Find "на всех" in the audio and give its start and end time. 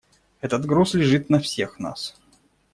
1.29-1.77